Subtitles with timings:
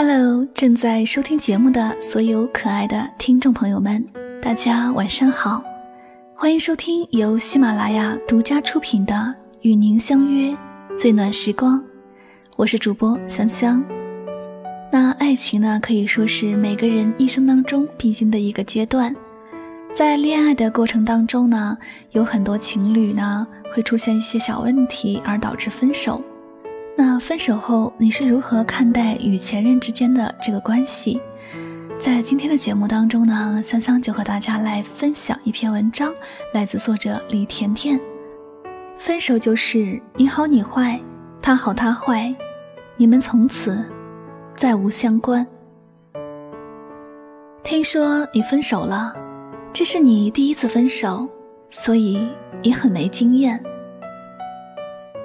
[0.00, 4.06] Hello，正在收听节目的所有可爱的听众朋友们，
[4.40, 5.60] 大家晚上好，
[6.36, 9.12] 欢迎收听由喜马拉雅独家出品的
[9.62, 10.56] 《与您相约
[10.96, 11.80] 最暖时光》，
[12.54, 13.84] 我是主播香香。
[14.92, 19.12] 那爱情呢，可以说是每个人一生当中必经的一个阶段，
[19.92, 21.76] 在恋爱的过程当中呢，
[22.12, 23.44] 有很多情侣呢
[23.74, 26.22] 会出现一些小问题，而导致分手。
[27.00, 31.20] 那分手后你是如何看待与前任之间的这个关系？
[31.96, 36.12] 在今天的节目当中呢，香香就和大家来分享一篇文章，
[36.52, 38.00] 来自作者李甜甜。
[38.96, 41.00] 分手就是你好你坏，
[41.40, 42.34] 他好他坏，
[42.96, 43.80] 你们从此
[44.56, 45.46] 再无相关。
[47.62, 49.14] 听说你分手了，
[49.72, 51.28] 这是你第一次分手，
[51.70, 52.28] 所以
[52.60, 53.62] 你很没经验。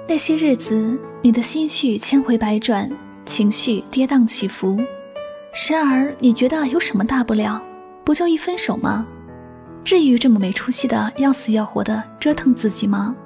[0.06, 0.96] 那些日子。
[1.24, 2.86] 你的心绪千回百转，
[3.24, 4.78] 情绪跌宕起伏，
[5.54, 7.58] 时而你觉得有什么大不了，
[8.04, 9.06] 不就一分手吗？
[9.82, 13.16] 至于这么没出息的要死要活的折腾自己吗？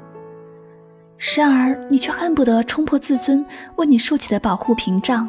[1.16, 5.28] 时而你却恨不得冲破自尊为你竖起的保护屏障，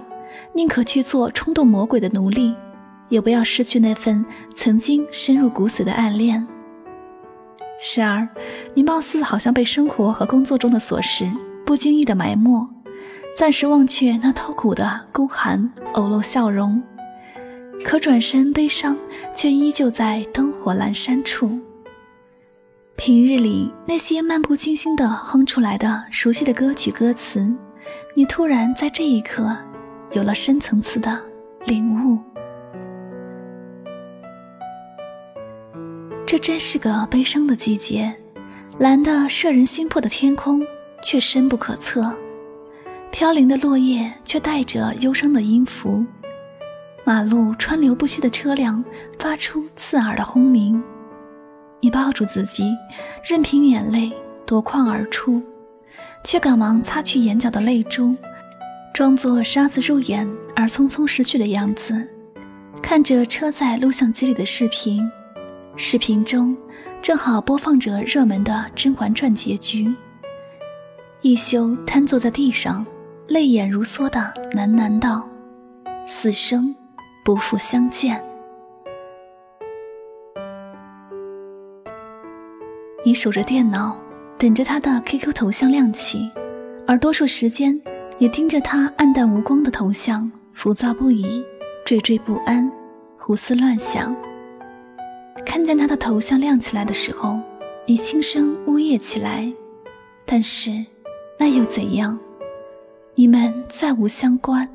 [0.53, 2.53] 宁可去做冲动魔鬼的奴隶，
[3.07, 4.23] 也不要失去那份
[4.53, 6.47] 曾经深入骨髓的暗恋。
[7.79, 8.29] 时而
[8.75, 11.27] 你貌似好像被生活和工作中的琐事。
[11.69, 12.67] 不经意的埋没，
[13.37, 16.81] 暂时忘却那透骨的孤寒，偶露笑容，
[17.85, 18.97] 可转身悲伤，
[19.35, 21.59] 却依旧在灯火阑珊处。
[22.95, 27.47] 平日里那些漫不经心的哼出来的熟悉的歌曲歌词，
[28.15, 29.55] 你突然在这一刻
[30.13, 31.21] 有了深层次的
[31.67, 32.17] 领悟。
[36.25, 38.11] 这真是个悲伤的季节，
[38.79, 40.65] 蓝的摄人心魄的天空。
[41.01, 42.13] 却深不可测，
[43.11, 46.05] 飘零的落叶却带着忧伤的音符，
[47.03, 48.83] 马路川流不息的车辆
[49.17, 50.81] 发出刺耳的轰鸣。
[51.81, 52.75] 你抱住自己，
[53.23, 54.11] 任凭眼泪
[54.45, 55.41] 夺眶而出，
[56.23, 58.15] 却赶忙擦去眼角的泪珠，
[58.93, 62.05] 装作沙子入眼而匆匆逝去的样子，
[62.81, 65.09] 看着车载录像机里的视频，
[65.77, 66.55] 视频中
[67.01, 69.95] 正好播放着热门的《甄嬛传》结局。
[71.21, 72.85] 一休瘫坐在地上，
[73.27, 75.27] 泪眼如梭的喃喃道
[76.07, 76.73] ：“此生
[77.25, 78.23] 不复相见。”
[83.05, 83.99] 你守着电脑，
[84.37, 86.31] 等着他的 QQ 头像亮起，
[86.87, 87.77] 而多数时间，
[88.17, 91.43] 也盯着他暗淡无光的头像，浮躁不已，
[91.85, 92.71] 惴惴不安，
[93.17, 94.15] 胡思乱想。
[95.45, 97.37] 看见他的头像亮起来的时候，
[97.85, 99.51] 你轻声呜咽起来，
[100.25, 100.71] 但是。
[101.41, 102.19] 那又怎样？
[103.15, 104.69] 你们再无相关。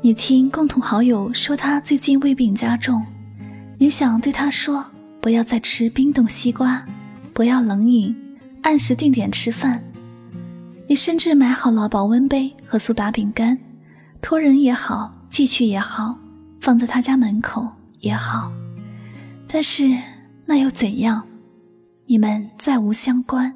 [0.00, 3.04] 你听共同好友说他最近胃病加重，
[3.78, 4.82] 你想对他说
[5.20, 6.82] 不要再吃冰冻西瓜，
[7.34, 8.16] 不要冷饮，
[8.62, 9.84] 按时定点吃饭。
[10.86, 13.58] 你甚至买好了保温杯和苏打饼干，
[14.22, 16.16] 托人也好，寄去也好，
[16.58, 17.68] 放在他家门口。
[18.00, 18.52] 也好，
[19.46, 19.88] 但是
[20.46, 21.26] 那又怎样？
[22.06, 23.54] 你们再无相关。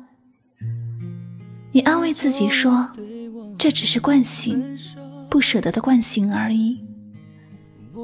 [1.73, 2.89] 你安慰自己说，
[3.59, 4.63] 这只是惯性，
[5.31, 6.79] 不舍得的惯性而已。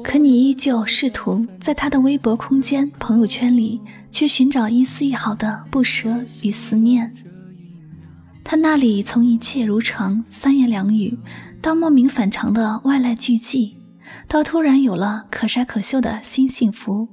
[0.03, 7.13] 可你依旧试图在他的微博空间、朋友圈里去寻找一丝一毫的不舍与思念。
[8.43, 11.17] 他那里从一切如常、三言两语，
[11.61, 13.78] 到莫名反常的外来聚集。
[14.29, 17.07] 到突然有了可晒可秀的新幸福，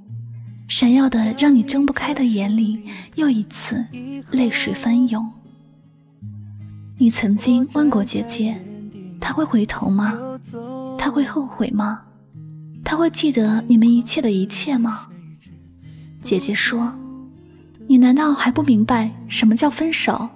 [0.69, 2.85] 闪耀的让你睁不开的眼里
[3.15, 3.83] 又一次
[4.31, 5.27] 泪水翻涌。
[6.99, 8.55] 你曾经问过姐姐，
[9.19, 10.13] 他会回头吗？
[10.99, 12.03] 他会后悔吗？
[12.85, 15.09] 他会记得你们一切的一切吗？
[16.23, 16.93] 姐姐说
[17.89, 20.29] ：“你难道还不明白什么叫分手？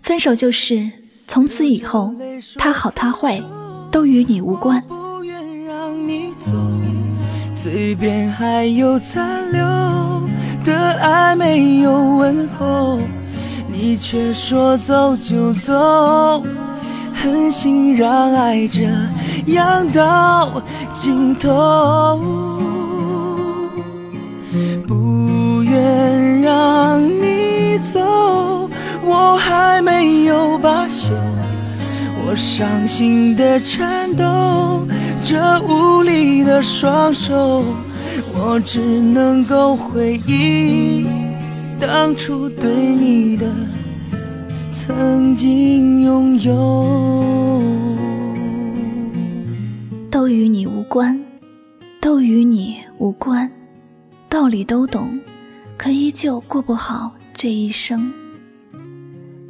[0.00, 0.90] 分手就是
[1.28, 2.14] 从此以后，
[2.56, 3.38] 他好他坏
[3.90, 4.82] 都与你无关。”
[7.64, 9.62] 嘴边还有残留
[10.66, 12.98] 的爱没有问候，
[13.72, 16.44] 你却说走就走，
[17.14, 18.82] 狠心让爱这
[19.50, 20.62] 样到
[20.92, 22.20] 尽头。
[24.86, 28.68] 不愿让你走，
[29.02, 31.14] 我还没有罢休，
[32.26, 34.86] 我伤心的颤抖。
[35.24, 37.64] 这无力的双手，
[38.34, 41.06] 我只能够回忆
[41.80, 43.46] 当初对你的
[44.70, 47.62] 曾经拥有，
[50.10, 51.18] 都与你无关，
[52.02, 53.50] 都与你无关，
[54.28, 55.18] 道理都懂，
[55.78, 58.12] 可依旧过不好这一生。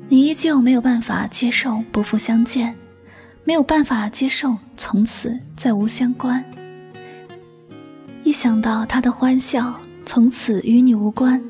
[0.08, 2.72] 你依旧没有办法接受不复相见，
[3.44, 6.44] 没有办法接受从此再无相关。
[8.22, 11.42] 一想到他的欢笑从此与你无关，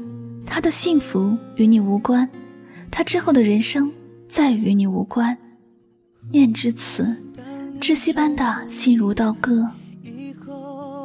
[0.44, 2.29] 他的幸福与你无关，
[2.91, 3.93] 他之后的人生
[4.29, 5.37] 再与你无关，
[6.31, 7.17] 念至此，
[7.81, 9.70] 窒息般的心如刀割。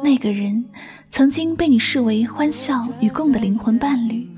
[0.02, 0.64] 那个人
[1.08, 4.28] 曾经被你视为欢笑与共的灵魂伴侣，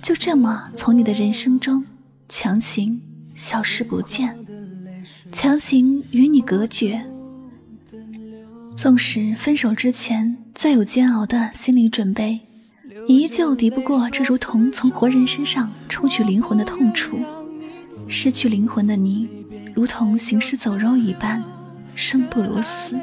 [0.00, 1.84] 就这么从你的人生中。
[2.28, 3.00] 强行
[3.34, 4.36] 消失不见，
[5.30, 7.04] 强行与你隔绝。
[8.76, 12.40] 纵使分手之前再有煎熬的心理准备，
[13.06, 17.18] 你依旧敌不过这如同从活人身上抽取灵魂的痛楚。
[18.08, 19.28] 失去灵魂的你，
[19.74, 21.42] 如同行尸走肉一般，
[21.94, 22.96] 生不如死。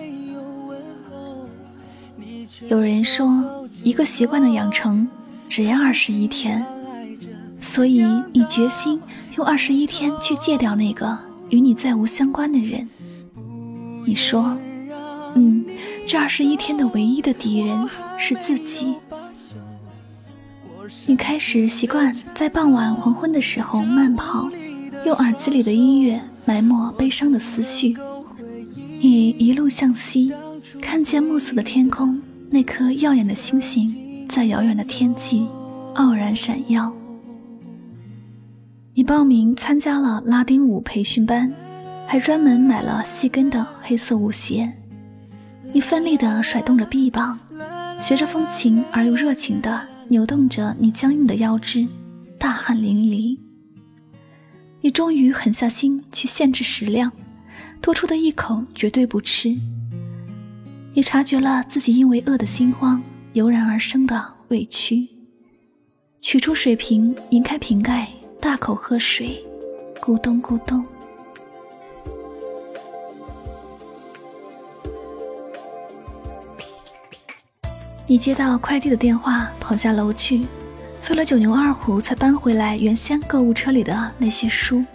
[2.67, 5.07] 有人说，一个习惯的养成
[5.47, 6.65] 只要二十一天，
[7.61, 8.99] 所以你决心。
[9.35, 11.19] 用二十一天去戒掉那个
[11.49, 12.87] 与你再无相关的人。
[14.05, 14.57] 你说，
[15.35, 15.65] 嗯，
[16.07, 18.95] 这二十一天的唯一的敌人是自己。
[21.07, 24.49] 你开始习惯在傍晚黄昏的时候慢跑，
[25.05, 27.95] 用耳机里的音乐埋没悲伤的思绪。
[28.99, 30.31] 你一路向西，
[30.81, 35.47] 看见暮色的天空，那颗耀眼的星星在遥远的天际
[35.95, 36.91] 傲然闪耀。
[38.97, 41.53] 你报名参加了拉丁舞培训班，
[42.07, 44.71] 还专门买了细跟的黑色舞鞋。
[45.73, 47.37] 你奋力地甩动着臂膀，
[47.99, 51.85] 学着风情而又热情地扭动着你僵硬的腰肢，
[52.39, 53.37] 大汗淋漓。
[54.79, 57.11] 你终于狠下心去限制食量，
[57.81, 59.53] 多出的一口绝对不吃。
[60.93, 63.03] 你察觉了自己因为饿的心慌
[63.33, 65.05] 油然而生的委屈，
[66.21, 68.07] 取出水瓶，拧开瓶盖。
[68.45, 69.43] 大口喝水，
[69.99, 70.85] 咕咚咕咚。
[78.05, 80.45] 你接到快递的电话，跑下楼去，
[81.01, 84.85] 费了九牛二虎才搬回来原先购物车里的那些书。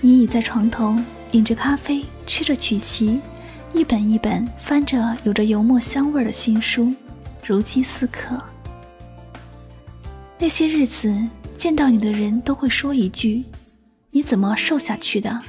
[0.00, 0.96] 你倚在床头，
[1.32, 3.20] 饮着咖啡，吃着曲奇，
[3.74, 6.90] 一本一本翻着有着油墨香味的新书，
[7.44, 8.34] 如饥似渴。
[10.38, 11.14] 那些日子。
[11.62, 13.44] 见到你的人都会说一句
[14.10, 15.40] ：“你怎么瘦下去的？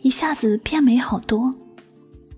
[0.00, 1.54] 一下子变美好多。”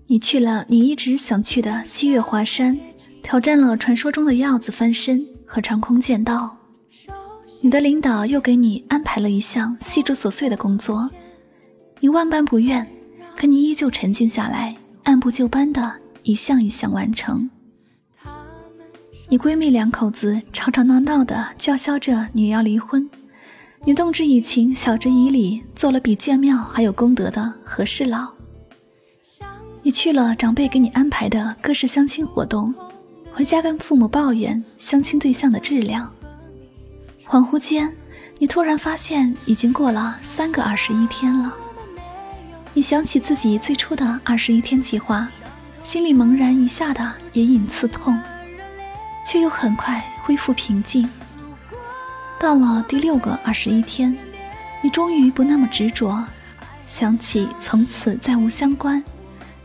[0.05, 2.77] 你去了你一直想去的西岳华山，
[3.23, 6.57] 挑战了传说中的鹞子翻身和长空剑道。
[7.61, 11.09] 你的领导又给你安排了一项细致琐碎的工作，
[12.01, 12.85] 你万般不愿，
[13.37, 15.89] 可你依旧沉静下来，按部就班的
[16.23, 17.49] 一项一项完成。
[19.29, 23.09] 你闺蜜两口子吵吵闹闹的叫嚣着你要离婚。
[23.83, 28.27] 你动之以情，晓之以理，做了比建庙还有功德的和事佬。
[29.81, 32.71] 你去了长辈给你安排的各式相亲活动，
[33.33, 36.13] 回家跟父母抱怨相亲对象的质量。
[37.25, 37.91] 恍惚间，
[38.37, 41.51] 你突然发现已经过了三个二十一天了。
[42.75, 45.27] 你想起自己最初的二十一天计划，
[45.83, 48.15] 心里猛然一下的隐隐刺痛，
[49.25, 51.09] 却又很快恢复平静。
[52.41, 54.17] 到了第六个二十一天，
[54.81, 56.25] 你终于不那么执着，
[56.87, 59.01] 想起从此再无相关，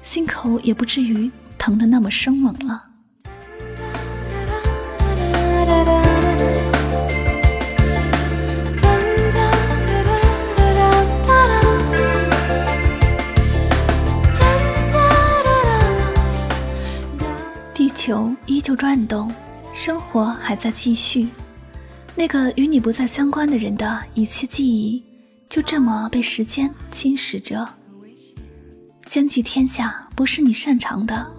[0.03, 2.85] 心口也不至于疼得那么生猛了。
[17.73, 19.35] 地球依旧转动，
[19.73, 21.31] 生活还在继续。
[22.19, 25.05] 那个与你不再相关的人的一切记忆，
[25.51, 27.69] 就这么被时间侵蚀着。
[29.05, 31.31] 兼济天下不是你擅长的，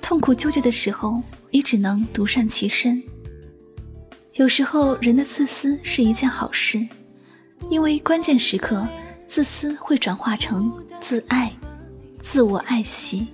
[0.00, 3.02] 痛苦纠结的时候，你只能独善其身。
[4.32, 6.84] 有时候，人的自私是一件好事，
[7.68, 8.88] 因为关键时刻，
[9.28, 11.52] 自私会转化成自爱、
[12.22, 13.28] 自我爱惜。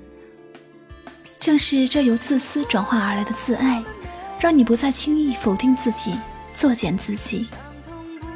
[1.38, 3.82] 正是这由自私转化而来的自爱，
[4.40, 6.12] 让你不再轻易否定自己。
[6.60, 7.46] 作践自己，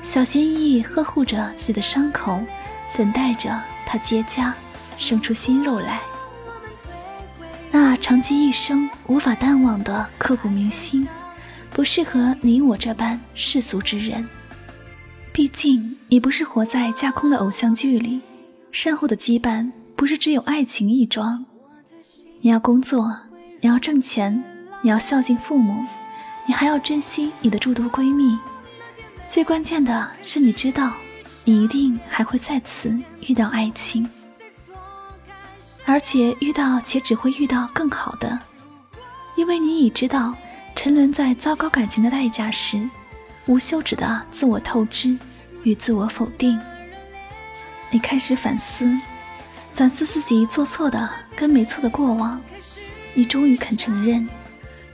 [0.03, 2.41] 小心翼翼呵护着自己的伤口，
[2.97, 4.51] 等待着它结痂，
[4.97, 6.01] 生出新肉来。
[7.71, 11.07] 那长期一生无法淡忘的刻骨铭心，
[11.69, 14.27] 不适合你我这般世俗之人。
[15.31, 18.23] 毕竟你不是活在架空的偶像剧里，
[18.73, 21.45] 身后的羁绊不是只有爱情一桩。
[22.41, 23.15] 你要工作，
[23.61, 24.43] 你要挣钱，
[24.81, 25.85] 你要孝敬父母，
[26.47, 28.39] 你还要珍惜你的诸多闺蜜。
[29.29, 30.93] 最关键的是，你知道，
[31.45, 34.09] 你一定还会再次遇到爱情，
[35.85, 38.39] 而且遇到且只会遇到更好的，
[39.35, 40.35] 因为你已知道
[40.77, 42.89] 沉沦在糟糕感情的代价时。
[43.47, 45.19] 无休止的自我透支
[45.65, 46.59] 与自我否定，
[47.91, 48.91] 你开始反思，
[49.75, 52.41] 反思自己做错的跟没错的过往。
[53.13, 54.27] 你终于肯承认，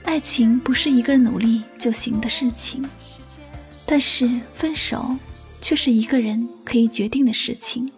[0.03, 2.83] 爱情不是一个人努力就行的事情，
[3.85, 5.15] 但是分手
[5.61, 7.89] 却是一个人可以决定的事情。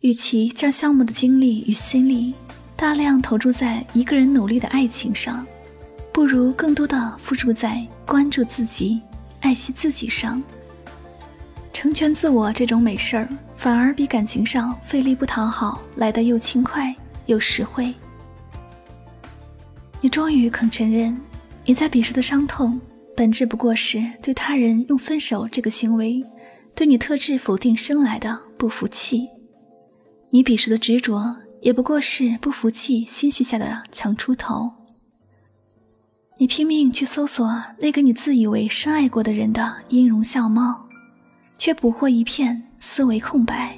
[0.00, 2.32] 与其将项目的精力与心力
[2.74, 5.46] 大量投注在一个人努力的爱情上。
[6.12, 9.00] 不如更多的付出在关注自己、
[9.40, 10.42] 爱惜自己上。
[11.72, 16.94] 成全自我这种美事儿，反而比感情上费力不讨好来的又轻快
[17.26, 17.94] 又实惠。
[20.02, 21.14] 你终于肯承认，
[21.64, 22.80] 你在彼时的伤痛，
[23.14, 26.24] 本质不过是对他人用分手这个行为，
[26.74, 29.28] 对你特质否定生来的不服气。
[30.30, 34.72] 你彼时的执着，也不过是不服气心绪下的强出头。
[36.38, 40.88] 你拼命去搜索那个你自以为深爱过的人的音容笑貌，
[41.58, 43.76] 却捕获一片思维空白。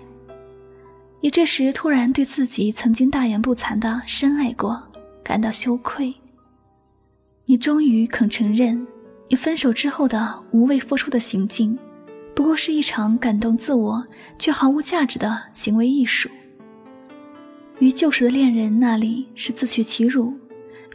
[1.21, 4.81] 你这时突然对自己曾经大言不惭的深爱过
[5.33, 6.15] 感到羞愧。
[7.47, 8.87] 你终于肯承认，
[9.31, 11.79] 你分手之后的无谓付出的行径，
[12.35, 14.07] 不过是一场感动自我
[14.39, 16.29] 却毫无价值的行为艺术。
[17.79, 20.35] 于旧时的恋人那里是自取其辱，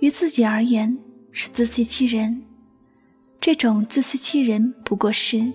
[0.01, 0.95] 于自己而言。
[1.31, 2.43] 是自欺欺人，
[3.41, 5.51] 这种自欺欺人不过是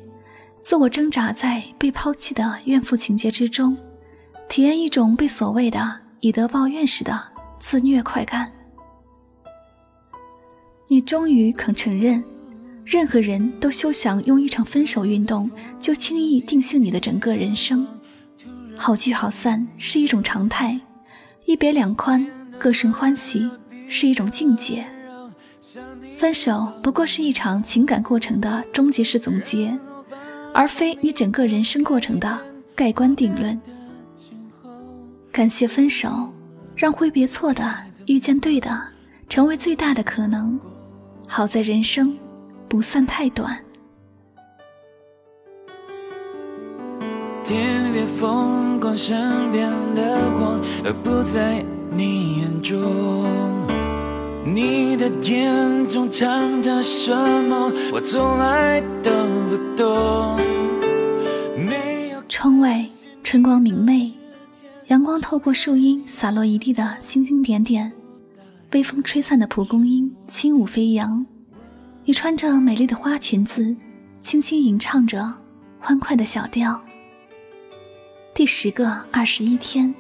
[0.61, 3.77] 自我挣扎在被抛弃的怨妇情节之中，
[4.49, 7.21] 体验一种被所谓的以德报怨时的
[7.61, 8.51] 自虐快感。
[10.93, 12.23] 你终于肯承认，
[12.85, 17.87] 任何人都休想用一场分手运动就轻易定性你的整个人生。
[18.77, 20.79] 好聚好散是一种常态，
[21.47, 22.27] 一别两宽，
[22.59, 23.51] 各生欢喜
[23.89, 24.85] 是一种境界。
[26.19, 29.75] 分手不过是一场情感过程的终结式总结，
[30.53, 32.39] 而非你整个人生过程的
[32.75, 33.59] 盖棺定论。
[35.33, 36.31] 感谢分手，
[36.77, 38.79] 让挥别错的遇见对的，
[39.31, 40.61] 成为最大的可能。
[41.35, 42.15] 好在人生
[42.69, 43.59] 不算太短。
[47.43, 52.79] 天边风光，身边的光，而不在你眼中。
[54.45, 57.11] 你的眼中藏着什
[57.45, 57.73] 么？
[57.95, 59.11] 我从来都
[59.49, 60.39] 不懂。
[62.29, 62.85] 窗外
[63.25, 64.13] 春光明媚，
[64.89, 67.91] 阳光透过树荫洒落一地的星星点点，
[68.73, 71.25] 微风吹散的蒲公英轻舞飞扬。
[72.05, 73.77] 你穿着美丽的花裙子，
[74.21, 75.33] 轻轻吟唱着
[75.79, 76.81] 欢快的小调。
[78.35, 79.95] 第十个二十一天。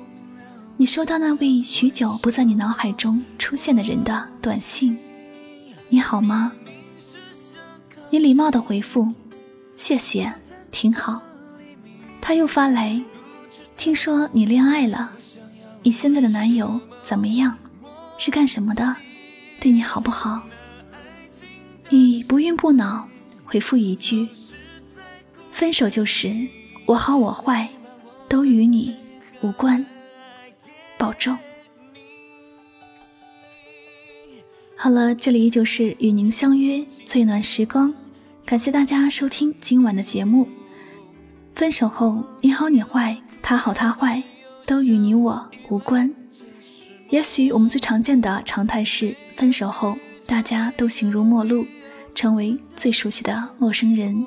[0.78, 4.98] 你收到那位许久不在你脑海中出现的人的短信，
[5.90, 6.50] 你好吗？
[8.10, 9.06] 你礼貌的回复，
[9.76, 10.32] 谢谢，
[10.72, 11.20] 挺好。
[12.20, 13.00] 他又发来，
[13.76, 15.12] 听说你恋爱了，
[15.82, 17.56] 你现在的男友怎么样？
[18.18, 18.96] 是干什么的？
[19.60, 20.42] 对你好不好？
[21.88, 23.08] 你不孕不恼
[23.44, 24.28] 回复一句，
[25.50, 26.34] 分手就是
[26.86, 27.68] 我好我坏，
[28.28, 28.96] 都与你
[29.42, 29.84] 无关。
[30.98, 31.36] 保重。
[34.76, 37.92] 好了，这里依旧是与您相约最暖时光，
[38.44, 40.48] 感谢大家收听今晚的节目。
[41.54, 44.22] 分手后，你好你坏，他好他坏，
[44.64, 46.12] 都与你我无关。
[47.12, 49.94] 也许我们最常见的常态是，分手后
[50.26, 51.66] 大家都形如陌路，
[52.14, 54.26] 成为最熟悉的陌生人。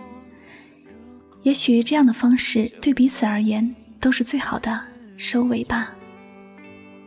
[1.41, 4.79] 也许这样的方式对彼此而言都是最好的
[5.17, 5.91] 收尾吧。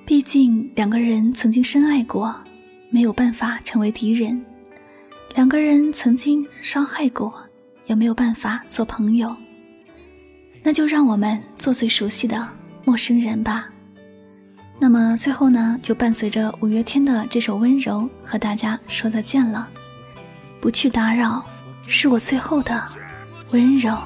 [0.04, 2.34] 毕竟两个人曾经深爱过，
[2.90, 4.36] 没有办法成为敌人；
[5.36, 7.32] 两个人曾经伤害过，
[7.86, 9.32] 也没有办法做朋友。
[10.60, 12.48] 那就让我们做最熟悉的
[12.84, 13.70] 陌生人吧。
[14.80, 19.68] 那么最后呢，就伴随着五月天的这首《温柔》和大家说再见了。
[20.60, 21.44] 不去打扰，
[21.86, 22.80] 是我最后的
[23.50, 23.96] 温柔。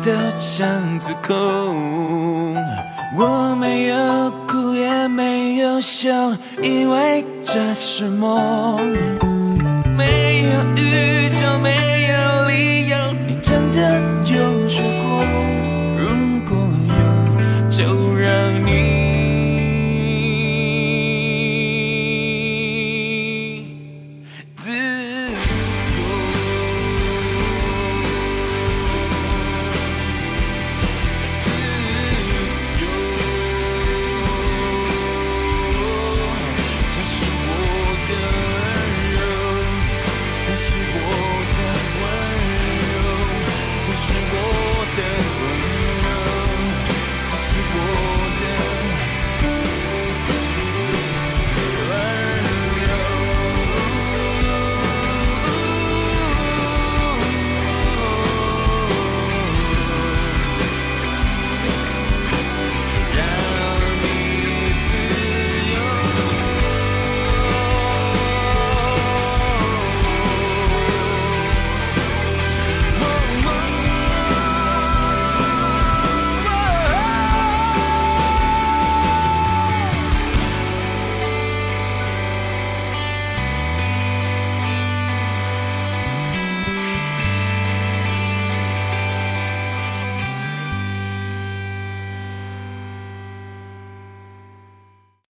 [0.00, 1.34] 又到巷子口。
[3.18, 6.10] 我没有哭也没有笑，
[6.62, 8.78] 因为这是梦，
[9.96, 11.10] 没有雨。